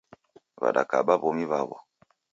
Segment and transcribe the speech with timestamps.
[0.61, 1.77] W'adakaba w'omi w'aw'o.